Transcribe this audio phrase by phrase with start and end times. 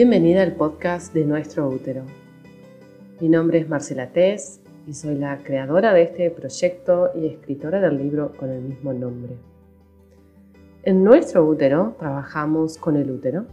[0.00, 2.04] Bienvenida al podcast de Nuestro Útero.
[3.18, 7.98] Mi nombre es Marcela Tess y soy la creadora de este proyecto y escritora del
[7.98, 9.32] libro con el mismo nombre.
[10.84, 13.46] En Nuestro Útero trabajamos con el útero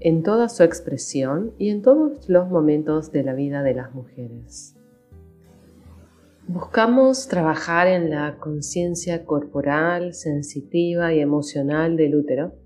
[0.00, 4.76] en toda su expresión y en todos los momentos de la vida de las mujeres.
[6.48, 12.61] Buscamos trabajar en la conciencia corporal, sensitiva y emocional del útero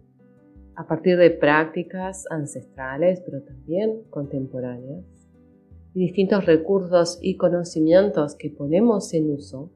[0.77, 5.05] a partir de prácticas ancestrales, pero también contemporáneas,
[5.95, 9.71] y distintos recursos y conocimientos que ponemos en uso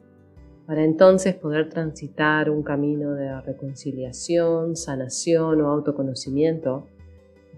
[0.67, 6.87] para entonces poder transitar un camino de reconciliación, sanación o autoconocimiento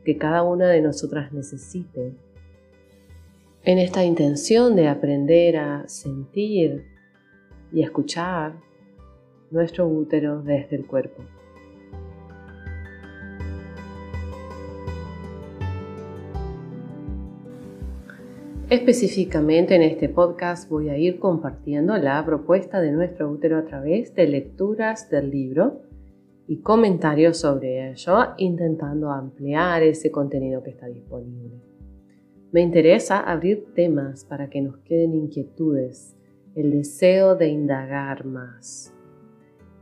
[0.04, 2.14] que cada una de nosotras necesite
[3.64, 6.84] en esta intención de aprender a sentir
[7.72, 8.54] y escuchar
[9.50, 11.22] nuestro útero desde el cuerpo.
[18.72, 24.14] Específicamente en este podcast voy a ir compartiendo la propuesta de nuestro útero a través
[24.14, 25.82] de lecturas del libro
[26.48, 31.60] y comentarios sobre ello, intentando ampliar ese contenido que está disponible.
[32.50, 36.16] Me interesa abrir temas para que nos queden inquietudes,
[36.54, 38.94] el deseo de indagar más.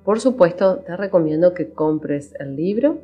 [0.05, 3.02] Por supuesto, te recomiendo que compres el libro,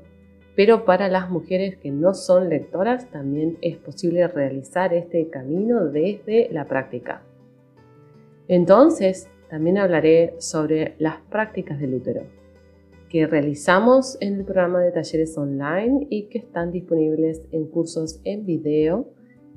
[0.56, 6.48] pero para las mujeres que no son lectoras también es posible realizar este camino desde
[6.50, 7.22] la práctica.
[8.48, 12.22] Entonces, también hablaré sobre las prácticas del útero,
[13.10, 18.46] que realizamos en el programa de talleres online y que están disponibles en cursos en
[18.46, 19.10] video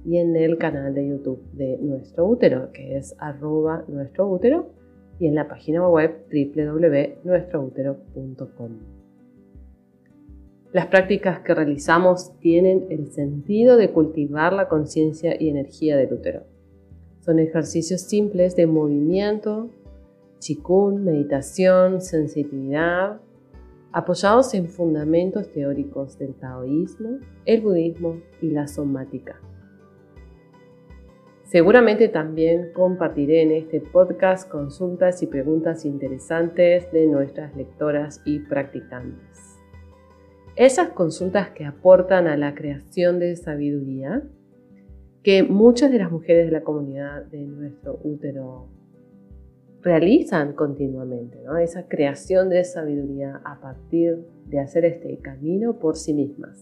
[0.05, 4.73] y en el canal de YouTube de Nuestro Útero, que es arroba nuestro útero,
[5.17, 8.98] y en la página web www.nuestroútero.com.
[10.71, 16.43] Las prácticas que realizamos tienen el sentido de cultivar la conciencia y energía del útero.
[17.21, 19.71] Son ejercicios simples de movimiento,
[20.37, 23.19] chikun, meditación, sensitividad,
[23.91, 29.41] apoyados en fundamentos teóricos del taoísmo, el budismo y la somática.
[31.45, 39.48] Seguramente también compartiré en este podcast consultas y preguntas interesantes de nuestras lectoras y practicantes.
[40.59, 44.23] Esas consultas que aportan a la creación de sabiduría
[45.23, 48.67] que muchas de las mujeres de la comunidad de nuestro útero
[49.81, 56.61] realizan continuamente, esa creación de sabiduría a partir de hacer este camino por sí mismas.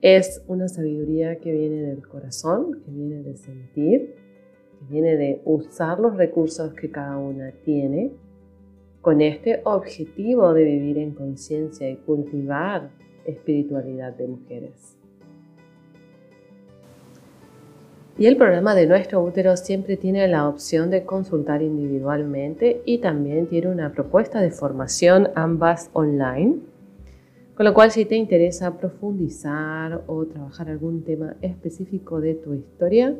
[0.00, 4.16] Es una sabiduría que viene del corazón, que viene de sentir,
[4.80, 8.10] que viene de usar los recursos que cada una tiene
[9.04, 12.90] con este objetivo de vivir en conciencia y cultivar
[13.24, 14.96] espiritualidad de mujeres.
[18.18, 23.46] Y el programa de nuestro útero siempre tiene la opción de consultar individualmente y también
[23.46, 26.74] tiene una propuesta de formación ambas online
[27.54, 33.14] con lo cual, si te interesa profundizar o trabajar algún tema específico de tu historia,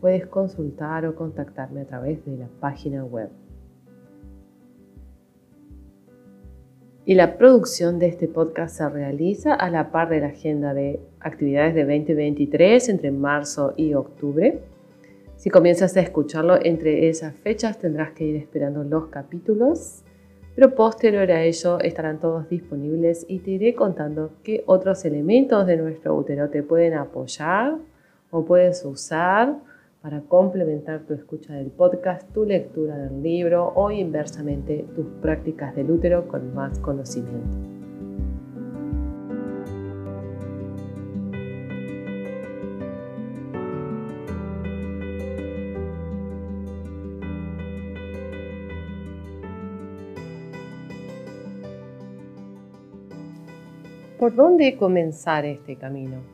[0.00, 3.30] puedes consultar o contactarme a través de la página web.
[7.06, 11.00] Y la producción de este podcast se realiza a la par de la agenda de
[11.20, 14.60] actividades de 2023 entre marzo y octubre.
[15.36, 20.04] Si comienzas a escucharlo entre esas fechas, tendrás que ir esperando los capítulos
[20.54, 25.76] pero posterior a ello estarán todos disponibles y te iré contando qué otros elementos de
[25.76, 27.76] nuestro útero te pueden apoyar
[28.30, 29.56] o puedes usar
[30.04, 35.90] para complementar tu escucha del podcast, tu lectura del libro o inversamente tus prácticas del
[35.90, 37.56] útero con más conocimiento.
[54.18, 56.33] ¿Por dónde comenzar este camino?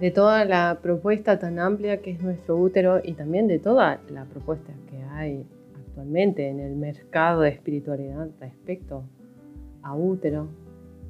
[0.00, 4.24] De toda la propuesta tan amplia que es nuestro útero y también de toda la
[4.24, 5.44] propuesta que hay
[5.78, 9.04] actualmente en el mercado de espiritualidad respecto
[9.82, 10.48] a útero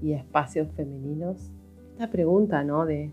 [0.02, 1.52] y espacios femeninos,
[1.92, 2.84] esta pregunta ¿no?
[2.84, 3.12] de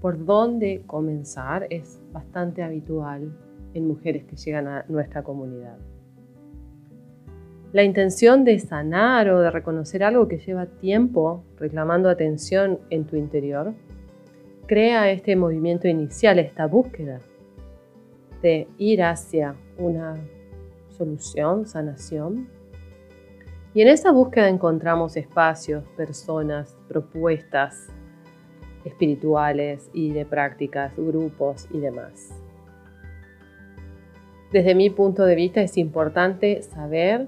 [0.00, 3.30] por dónde comenzar es bastante habitual
[3.74, 5.76] en mujeres que llegan a nuestra comunidad.
[7.72, 13.16] La intención de sanar o de reconocer algo que lleva tiempo reclamando atención en tu
[13.16, 13.74] interior,
[14.70, 17.18] crea este movimiento inicial, esta búsqueda
[18.40, 20.16] de ir hacia una
[20.90, 22.48] solución, sanación.
[23.74, 27.88] Y en esa búsqueda encontramos espacios, personas, propuestas
[28.84, 32.30] espirituales y de prácticas, grupos y demás.
[34.52, 37.26] Desde mi punto de vista es importante saber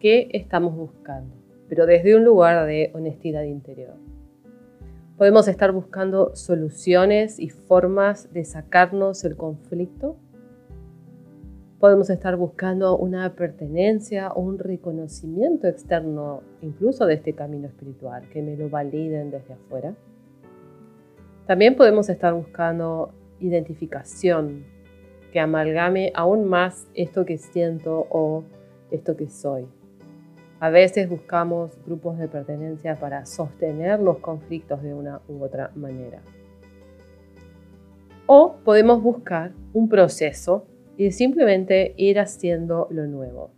[0.00, 1.36] qué estamos buscando,
[1.68, 3.94] pero desde un lugar de honestidad interior.
[5.20, 10.16] Podemos estar buscando soluciones y formas de sacarnos el conflicto.
[11.78, 18.40] Podemos estar buscando una pertenencia o un reconocimiento externo, incluso de este camino espiritual, que
[18.40, 19.94] me lo validen desde afuera.
[21.46, 24.64] También podemos estar buscando identificación,
[25.34, 28.42] que amalgame aún más esto que siento o
[28.90, 29.68] esto que soy.
[30.62, 36.20] A veces buscamos grupos de pertenencia para sostener los conflictos de una u otra manera.
[38.26, 40.66] O podemos buscar un proceso
[40.98, 43.52] y simplemente ir haciendo lo nuevo.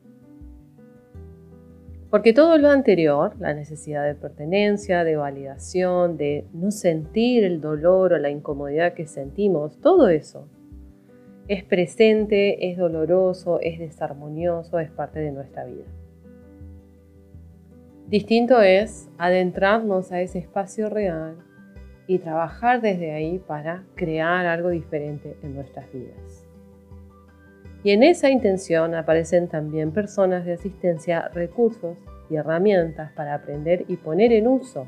[2.09, 8.13] Porque todo lo anterior, la necesidad de pertenencia, de validación, de no sentir el dolor
[8.13, 10.47] o la incomodidad que sentimos, todo eso
[11.49, 15.87] es presente, es doloroso, es desarmonioso, es parte de nuestra vida.
[18.13, 21.39] Distinto es adentrarnos a ese espacio real
[22.07, 26.47] y trabajar desde ahí para crear algo diferente en nuestras vidas.
[27.83, 31.97] Y en esa intención aparecen también personas de asistencia, recursos
[32.29, 34.87] y herramientas para aprender y poner en uso.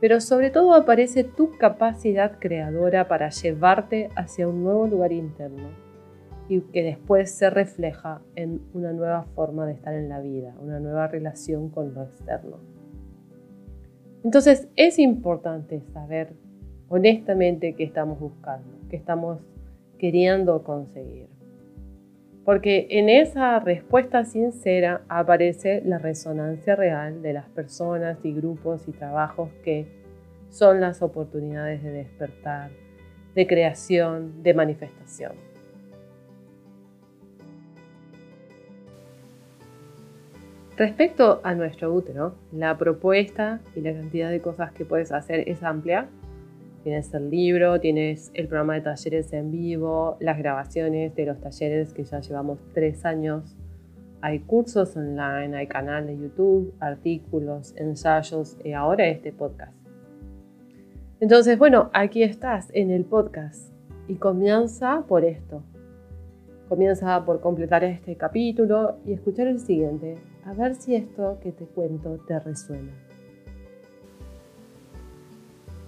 [0.00, 5.85] Pero sobre todo aparece tu capacidad creadora para llevarte hacia un nuevo lugar interno
[6.48, 10.80] y que después se refleja en una nueva forma de estar en la vida, una
[10.80, 12.58] nueva relación con lo externo.
[14.24, 16.34] Entonces es importante saber
[16.88, 19.40] honestamente qué estamos buscando, qué estamos
[19.98, 21.28] queriendo conseguir.
[22.44, 28.92] Porque en esa respuesta sincera aparece la resonancia real de las personas y grupos y
[28.92, 29.86] trabajos que
[30.48, 32.70] son las oportunidades de despertar,
[33.34, 35.45] de creación, de manifestación.
[40.76, 45.62] Respecto a nuestro útero, la propuesta y la cantidad de cosas que puedes hacer es
[45.62, 46.06] amplia.
[46.82, 51.94] Tienes el libro, tienes el programa de talleres en vivo, las grabaciones de los talleres
[51.94, 53.56] que ya llevamos tres años.
[54.20, 59.74] Hay cursos online, hay canal de YouTube, artículos, ensayos y ahora este podcast.
[61.20, 63.72] Entonces, bueno, aquí estás en el podcast
[64.08, 65.62] y comienza por esto.
[66.68, 71.64] Comienza por completar este capítulo y escuchar el siguiente a ver si esto que te
[71.66, 72.92] cuento te resuena.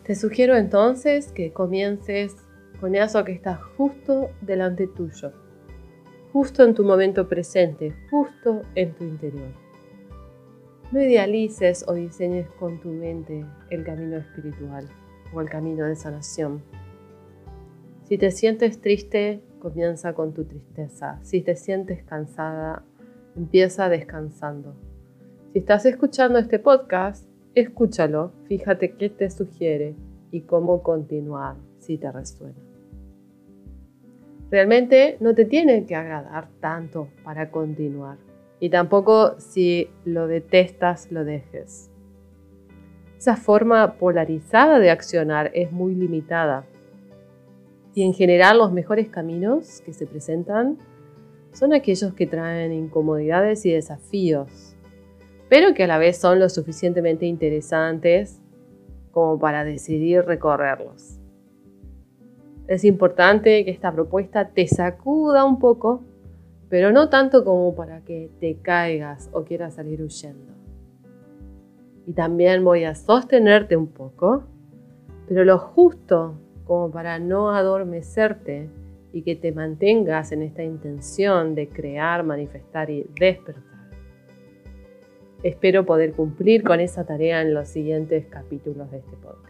[0.02, 2.34] Te sugiero entonces que comiences
[2.80, 5.32] con eso que está justo delante tuyo,
[6.32, 9.52] justo en tu momento presente, justo en tu interior.
[10.90, 14.88] No idealices o diseñes con tu mente el camino espiritual
[15.32, 16.62] o el camino de sanación.
[18.04, 21.20] Si te sientes triste, comienza con tu tristeza.
[21.22, 22.82] Si te sientes cansada,
[23.38, 24.74] Empieza descansando.
[25.52, 27.24] Si estás escuchando este podcast,
[27.54, 29.94] escúchalo, fíjate qué te sugiere
[30.32, 32.58] y cómo continuar si te resuena.
[34.50, 38.18] Realmente no te tiene que agradar tanto para continuar
[38.58, 41.92] y tampoco si lo detestas lo dejes.
[43.18, 46.64] Esa forma polarizada de accionar es muy limitada
[47.94, 50.76] y en general los mejores caminos que se presentan
[51.58, 54.76] son aquellos que traen incomodidades y desafíos,
[55.48, 58.40] pero que a la vez son lo suficientemente interesantes
[59.10, 61.18] como para decidir recorrerlos.
[62.68, 66.04] Es importante que esta propuesta te sacuda un poco,
[66.68, 70.52] pero no tanto como para que te caigas o quieras salir huyendo.
[72.06, 74.44] Y también voy a sostenerte un poco,
[75.26, 78.70] pero lo justo como para no adormecerte
[79.12, 83.62] y que te mantengas en esta intención de crear, manifestar y despertar.
[85.42, 89.48] Espero poder cumplir con esa tarea en los siguientes capítulos de este podcast.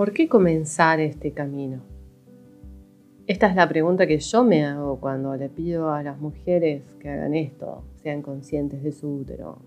[0.00, 1.82] ¿Por qué comenzar este camino?
[3.30, 7.10] Esta es la pregunta que yo me hago cuando le pido a las mujeres que
[7.10, 9.58] hagan esto, sean conscientes de su útero.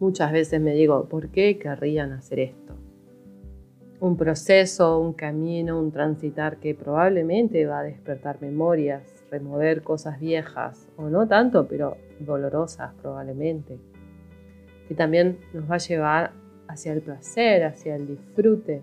[0.00, 2.74] Muchas veces me digo, ¿por qué querrían hacer esto?
[4.00, 10.88] Un proceso, un camino, un transitar que probablemente va a despertar memorias, remover cosas viejas,
[10.96, 13.78] o no tanto, pero dolorosas probablemente.
[14.88, 16.32] Que también nos va a llevar
[16.66, 18.82] hacia el placer, hacia el disfrute,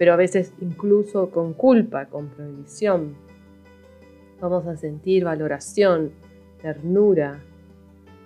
[0.00, 3.16] pero a veces incluso con culpa, con prohibición.
[4.40, 6.12] Vamos a sentir valoración,
[6.62, 7.44] ternura,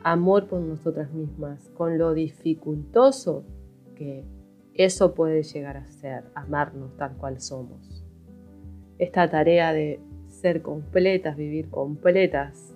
[0.05, 3.45] amor por nosotras mismas, con lo dificultoso
[3.97, 4.23] que
[4.75, 8.05] eso puede llegar a ser, amarnos tal cual somos.
[8.99, 12.73] Esta tarea de ser completas, vivir completas,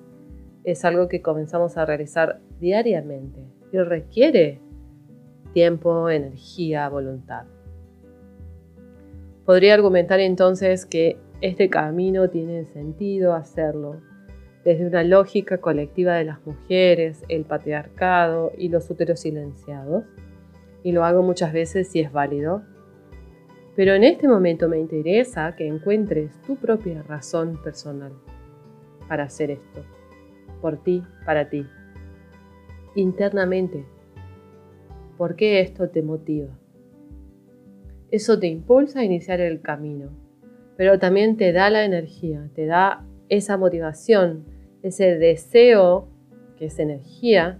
[0.64, 4.60] es algo que comenzamos a realizar diariamente y requiere
[5.52, 7.46] tiempo, energía, voluntad.
[9.48, 13.96] Podría argumentar entonces que este camino tiene sentido hacerlo
[14.62, 20.04] desde una lógica colectiva de las mujeres, el patriarcado y los úteros silenciados,
[20.82, 22.62] y lo hago muchas veces si es válido.
[23.74, 28.12] Pero en este momento me interesa que encuentres tu propia razón personal
[29.08, 29.82] para hacer esto,
[30.60, 31.64] por ti, para ti,
[32.96, 33.86] internamente.
[35.16, 36.50] ¿Por qué esto te motiva?
[38.10, 40.10] Eso te impulsa a iniciar el camino,
[40.76, 44.44] pero también te da la energía, te da esa motivación,
[44.82, 46.08] ese deseo,
[46.56, 47.58] que es energía,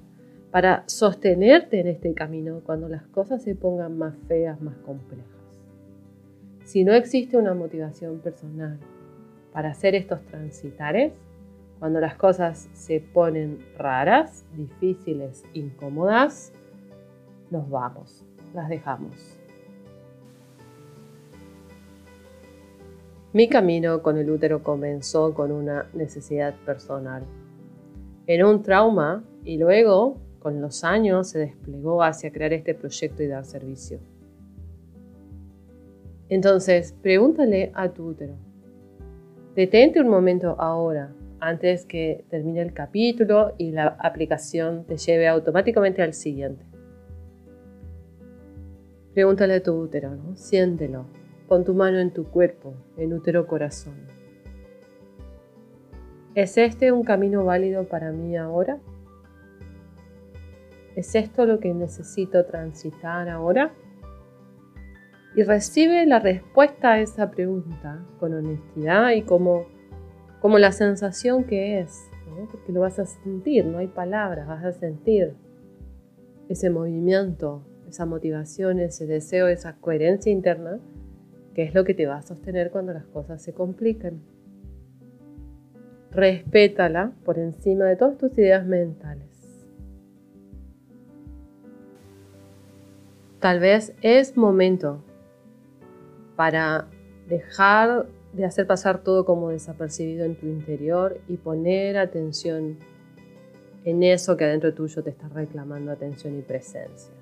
[0.51, 5.27] para sostenerte en este camino cuando las cosas se pongan más feas, más complejas.
[6.65, 8.79] Si no existe una motivación personal
[9.53, 11.13] para hacer estos transitares,
[11.79, 16.53] cuando las cosas se ponen raras, difíciles, incómodas,
[17.51, 18.25] nos vamos,
[18.55, 19.38] las dejamos.
[23.33, 27.25] Mi camino con el útero comenzó con una necesidad personal,
[28.27, 33.27] en un trauma y luego, con los años, se desplegó hacia crear este proyecto y
[33.27, 33.99] dar servicio.
[36.31, 38.35] Entonces, pregúntale a tu útero.
[39.55, 46.03] Detente un momento ahora, antes que termine el capítulo y la aplicación te lleve automáticamente
[46.03, 46.65] al siguiente.
[49.15, 50.17] Pregúntale a tu útero.
[50.35, 51.07] Siéntelo.
[51.49, 53.95] Pon tu mano en tu cuerpo, en útero corazón.
[56.35, 58.79] ¿Es este un camino válido para mí ahora?
[60.95, 63.73] ¿Es esto lo que necesito transitar ahora?
[65.35, 69.67] Y recibe la respuesta a esa pregunta con honestidad y como,
[70.41, 72.11] como la sensación que es,
[72.51, 75.35] porque lo vas a sentir, no hay palabras, vas a sentir
[76.49, 80.79] ese movimiento, esa motivación, ese deseo, esa coherencia interna
[81.59, 84.21] que es lo que te va a sostener cuando las cosas se complican.
[86.13, 89.67] Respétala por encima de todas tus ideas mentales.
[93.41, 95.03] Tal vez es momento
[96.37, 96.87] para
[97.29, 102.79] dejar de hacer pasar todo como desapercibido en tu interior y poner atención
[103.85, 107.13] en eso que adentro tuyo te está reclamando atención y presencia.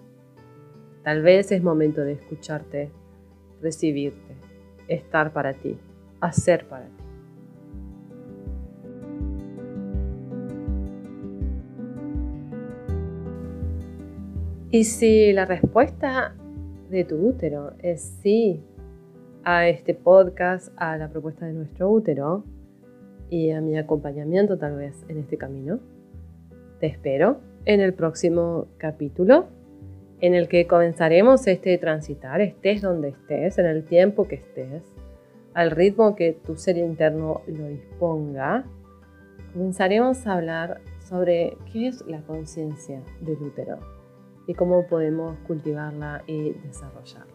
[1.03, 2.91] Tal vez es momento de escucharte
[3.61, 4.37] recibirte,
[4.89, 5.77] estar para ti,
[6.21, 7.07] hacer para ti.
[14.71, 16.35] Y si la respuesta
[16.91, 18.61] de tu útero es sí
[19.45, 22.45] a este podcast, a la propuesta de nuestro útero
[23.31, 25.79] y a mi acompañamiento tal vez en este camino,
[26.81, 29.47] te espero en el próximo capítulo
[30.21, 34.83] en el que comenzaremos este transitar, estés donde estés, en el tiempo que estés,
[35.55, 38.65] al ritmo que tu ser interno lo disponga,
[39.53, 43.79] comenzaremos a hablar sobre qué es la conciencia del útero
[44.47, 47.33] y cómo podemos cultivarla y desarrollarla.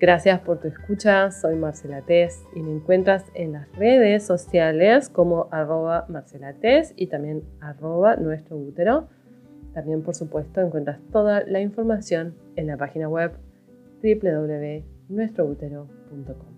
[0.00, 5.46] Gracias por tu escucha, soy Marcela Tess y me encuentras en las redes sociales como
[5.52, 6.54] arroba Marcela
[6.96, 9.08] y también arroba nuestro útero
[9.74, 13.32] también, por supuesto, encuentras toda la información en la página web
[14.02, 16.51] www.nuestroutero.com.